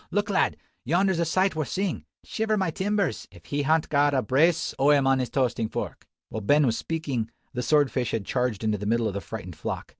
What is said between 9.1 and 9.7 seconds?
the frightened